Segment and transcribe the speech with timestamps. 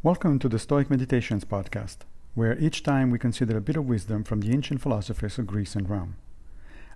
[0.00, 1.96] Welcome to the Stoic Meditations podcast,
[2.34, 5.74] where each time we consider a bit of wisdom from the ancient philosophers of Greece
[5.74, 6.14] and Rome.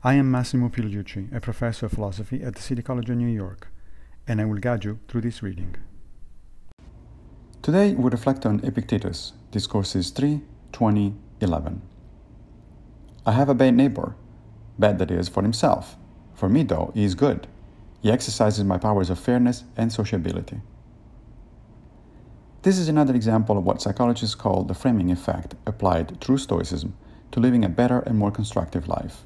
[0.04, 3.66] I am Massimo Pigliucci, a professor of philosophy at the City College of New York,
[4.28, 5.74] and I will guide you through this reading.
[7.60, 11.82] Today we reflect on Epictetus, Discourses 3, 20, 11.
[13.26, 14.14] I have a bad neighbor,
[14.78, 15.96] bad that is for himself.
[16.34, 17.48] For me, though, he is good.
[18.00, 20.60] He exercises my powers of fairness and sociability.
[22.62, 26.96] This is another example of what psychologists call the framing effect applied through Stoicism
[27.32, 29.22] to living a better and more constructive life.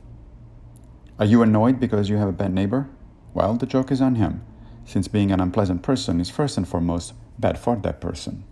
[1.19, 2.89] Are you annoyed because you have a bad neighbor?
[3.35, 4.43] Well, the joke is on him,
[4.87, 8.45] since being an unpleasant person is first and foremost bad for that person.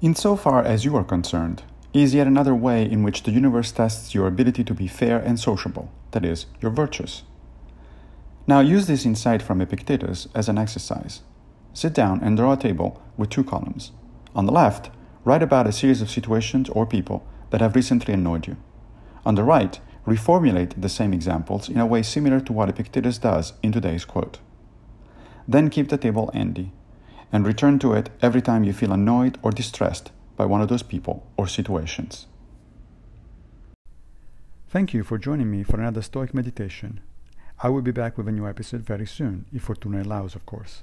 [0.00, 4.26] Insofar as you are concerned, is yet another way in which the universe tests your
[4.26, 7.22] ability to be fair and sociable, that is, your virtues.
[8.48, 11.22] Now use this insight from Epictetus as an exercise.
[11.76, 13.92] Sit down and draw a table with two columns.
[14.34, 14.88] On the left,
[15.26, 18.56] write about a series of situations or people that have recently annoyed you.
[19.26, 23.52] On the right, reformulate the same examples in a way similar to what Epictetus does
[23.62, 24.38] in today's quote.
[25.46, 26.72] Then keep the table handy
[27.30, 30.82] and return to it every time you feel annoyed or distressed by one of those
[30.82, 32.26] people or situations.
[34.66, 37.00] Thank you for joining me for another Stoic meditation.
[37.62, 40.82] I will be back with a new episode very soon, if Fortuna allows, of course.